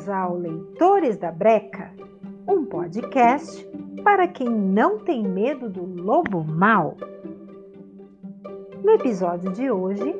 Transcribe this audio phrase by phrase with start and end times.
[0.00, 1.92] Bem-vindos ao Leitores da Breca,
[2.48, 3.66] um podcast
[4.02, 6.96] para quem não tem medo do lobo mau.
[8.82, 10.18] No episódio de hoje,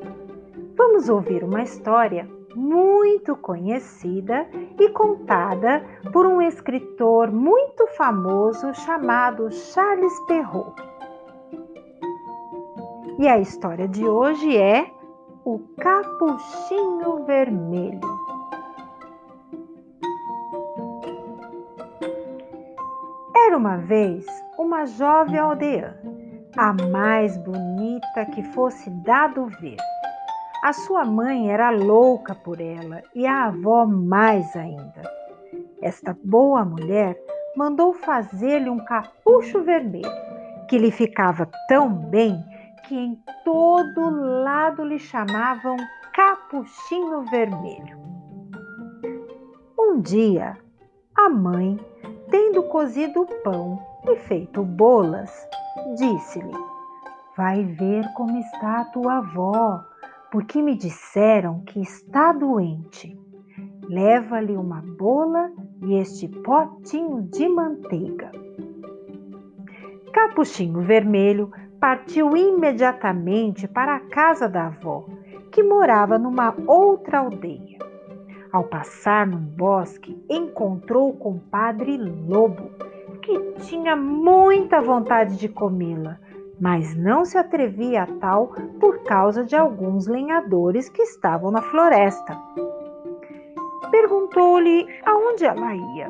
[0.77, 4.47] vamos ouvir uma história muito conhecida
[4.79, 10.75] e contada por um escritor muito famoso chamado Charles Perrault.
[13.19, 14.91] E a história de hoje é
[15.45, 18.30] O Capuchinho Vermelho.
[23.51, 24.25] Era uma vez
[24.57, 25.93] uma jovem aldeã,
[26.57, 29.77] a mais bonita que fosse dado ver.
[30.63, 35.03] A sua mãe era louca por ela e a avó mais ainda.
[35.83, 37.21] Esta boa mulher
[37.57, 40.13] mandou fazer-lhe um capucho vermelho,
[40.69, 42.41] que lhe ficava tão bem
[42.87, 44.11] que em todo
[44.45, 45.77] lado lhe chamavam
[46.15, 47.99] Capuchinho Vermelho.
[49.77, 50.57] Um dia,
[51.19, 51.77] a mãe
[52.31, 55.31] tendo cozido o pão e feito bolas,
[55.97, 56.57] disse-lhe:
[57.37, 59.85] Vai ver como está a tua avó,
[60.31, 63.19] porque me disseram que está doente.
[63.89, 65.51] Leva-lhe uma bola
[65.83, 68.31] e este potinho de manteiga.
[70.13, 71.51] Capuchinho Vermelho
[71.81, 75.07] partiu imediatamente para a casa da avó,
[75.51, 77.90] que morava numa outra aldeia.
[78.53, 82.71] Ao passar num bosque, encontrou o compadre Lobo,
[83.23, 86.19] que tinha muita vontade de comê-la,
[86.61, 88.49] mas não se atrevia a tal
[88.81, 92.37] por causa de alguns lenhadores que estavam na floresta.
[93.89, 96.09] Perguntou-lhe aonde ela ia.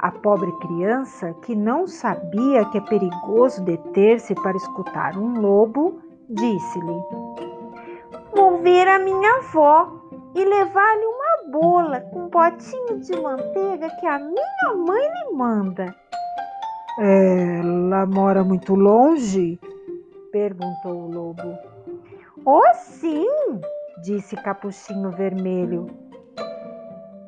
[0.00, 7.02] A pobre criança, que não sabia que é perigoso deter-se para escutar um lobo, disse-lhe:
[8.34, 10.00] Vou ver a minha avó
[10.34, 11.19] e levar-lhe uma
[11.50, 15.94] bola com um potinho de manteiga que a minha mãe lhe manda.
[16.98, 19.58] Ela mora muito longe?
[20.32, 21.58] perguntou o lobo.
[22.44, 23.26] Oh, sim,
[24.02, 25.88] disse Capuchinho Vermelho.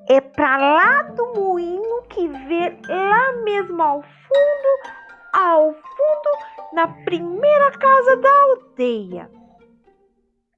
[0.08, 4.92] É para lá do moinho que vê lá mesmo ao fundo,
[5.32, 9.30] ao fundo, na primeira casa da aldeia.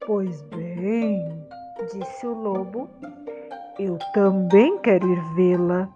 [0.06, 1.46] Pois bem,
[1.92, 2.88] disse o lobo.
[3.78, 5.88] Eu também quero ir vê-la.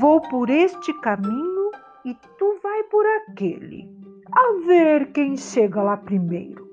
[0.00, 1.70] Vou por este caminho
[2.04, 3.90] e tu vai por aquele.
[4.32, 6.66] A ver quem chega lá primeiro.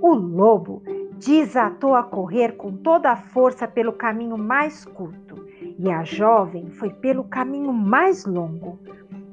[0.00, 0.82] O lobo
[1.18, 5.46] desatou a correr com toda a força pelo caminho mais curto,
[5.78, 8.78] e a jovem foi pelo caminho mais longo,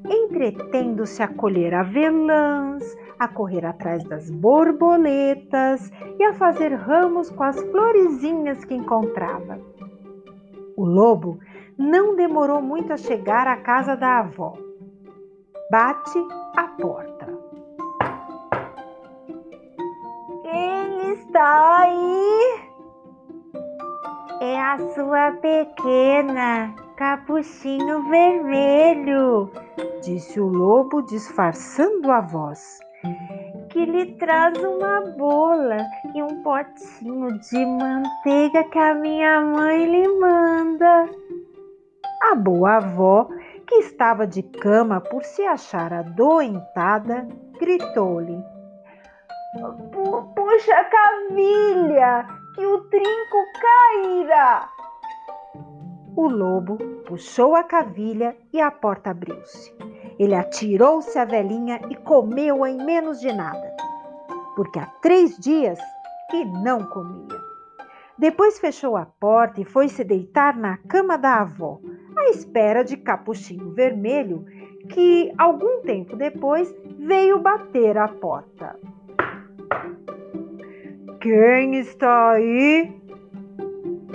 [0.04, 2.84] entretendo-se a colher avelãs,
[3.18, 9.60] a correr atrás das borboletas e a fazer ramos com as florezinhas que encontrava.
[10.76, 11.38] O lobo
[11.76, 14.56] não demorou muito a chegar à casa da avó.
[15.70, 16.18] Bate
[16.56, 17.26] a porta.
[20.42, 22.68] Quem está aí?
[24.40, 29.50] É a sua pequena, capuchinho vermelho,
[30.00, 32.78] disse o lobo disfarçando a voz
[33.70, 35.78] que lhe traz uma bola
[36.14, 41.08] e um potinho de manteiga que a minha mãe lhe manda.
[42.22, 43.28] A boa avó,
[43.66, 47.28] que estava de cama por se achar adoentada,
[47.60, 48.42] gritou-lhe:
[50.34, 54.68] Puxa a cavilha, que o trinco cairá.
[56.16, 56.76] O lobo
[57.06, 59.87] puxou a cavilha e a porta abriu-se.
[60.18, 63.72] Ele atirou-se à velhinha e comeu-a em menos de nada,
[64.56, 65.78] porque há três dias
[66.30, 67.38] que não comia.
[68.18, 71.80] Depois fechou a porta e foi se deitar na cama da avó,
[72.16, 74.44] à espera de Capuchinho Vermelho,
[74.88, 78.76] que algum tempo depois veio bater à porta.
[81.20, 82.92] Quem está aí?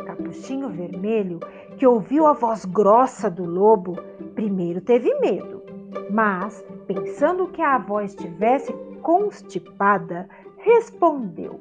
[0.05, 1.39] Capuchinho Vermelho,
[1.77, 3.95] que ouviu a voz grossa do lobo,
[4.35, 5.52] primeiro teve medo
[6.09, 11.59] mas, pensando que a avó estivesse constipada, respondeu: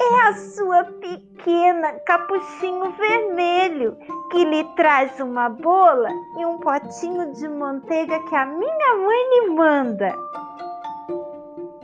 [0.00, 3.96] É a sua pequena capuchinho vermelho
[4.30, 6.08] que lhe traz uma bola
[6.38, 10.14] e um potinho de manteiga que a minha mãe lhe manda.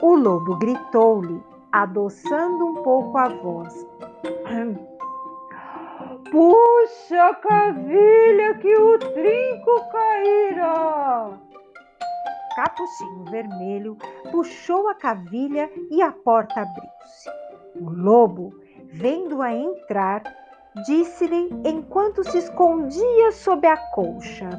[0.02, 3.86] O lobo gritou-lhe, adoçando um pouco a voz.
[6.30, 11.38] Puxa a cavilha que o trinco cairá!
[12.54, 13.96] Capuchinho Vermelho
[14.30, 17.30] puxou a cavilha e a porta abriu-se.
[17.80, 18.52] O lobo,
[18.92, 20.22] vendo-a entrar,
[20.86, 24.50] disse-lhe enquanto se escondia sob a colcha.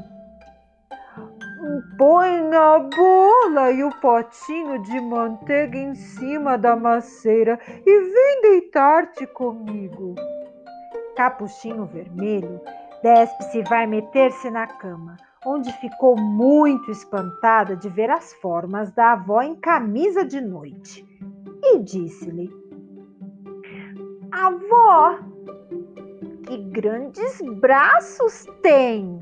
[1.98, 9.26] Põe a bola e o potinho de manteiga em cima da maceira e vem deitar-te
[9.28, 10.16] comigo.
[11.16, 12.62] Capuchinho Vermelho
[13.02, 19.14] despe-se e vai meter-se na cama, onde ficou muito espantada de ver as formas da
[19.14, 21.06] avó em camisa de noite.
[21.64, 22.50] E disse-lhe:
[24.32, 25.20] Avó,
[26.46, 29.20] que grandes braços tem!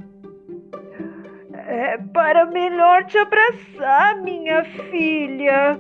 [1.54, 5.80] É para melhor te abraçar, minha filha.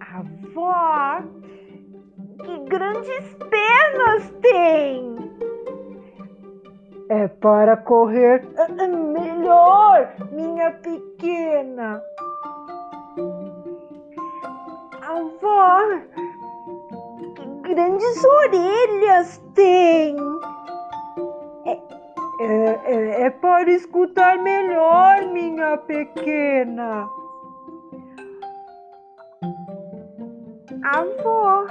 [0.00, 0.97] Avó,
[2.68, 5.16] grandes pernas tem!
[7.08, 8.46] É para correr
[8.78, 12.02] melhor, minha pequena.
[15.00, 15.78] Avó,
[17.34, 20.16] que grandes orelhas tem!
[22.40, 27.08] É, é, é para escutar melhor, minha pequena.
[30.84, 31.66] Avó,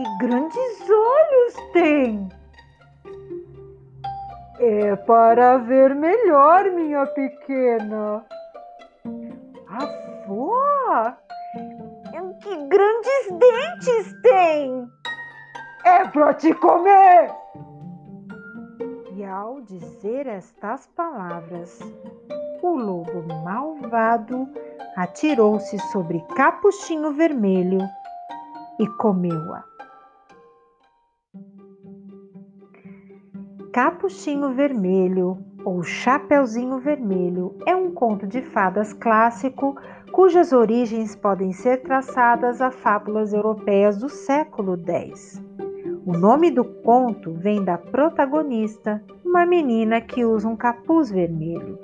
[0.00, 2.28] que grandes olhos tem!
[4.58, 8.24] É para ver melhor, minha pequena.
[9.68, 11.14] Avó,
[12.40, 14.90] que grandes dentes tem!
[15.84, 17.30] É para te comer!
[19.14, 21.78] E ao dizer estas palavras,
[22.62, 24.48] o lobo malvado
[24.96, 27.80] atirou-se sobre Capuchinho Vermelho
[28.78, 29.69] e comeu-a.
[33.72, 39.76] Capuchinho Vermelho ou Chapeuzinho Vermelho é um conto de fadas clássico
[40.10, 45.40] cujas origens podem ser traçadas a fábulas europeias do século X.
[46.04, 51.78] O nome do conto vem da protagonista, uma menina que usa um capuz vermelho.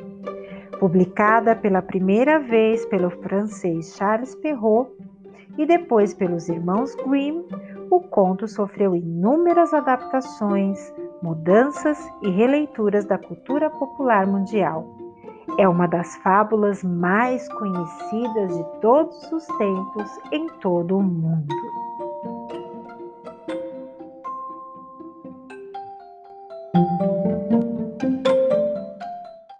[0.81, 4.91] Publicada pela primeira vez pelo francês Charles Perrault
[5.57, 7.45] e depois pelos irmãos Grimm,
[7.89, 14.87] o conto sofreu inúmeras adaptações, mudanças e releituras da cultura popular mundial.
[15.59, 21.55] É uma das fábulas mais conhecidas de todos os tempos em todo o mundo.